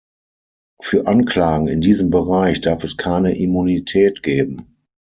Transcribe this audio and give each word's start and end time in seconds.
Für 0.81 1.05
Anklagen 1.05 1.67
in 1.67 1.79
diesem 1.79 2.09
Bereich 2.09 2.59
darf 2.61 2.83
es 2.83 2.97
keine 2.97 3.37
Immunität 3.37 4.23
geben. 4.23 4.75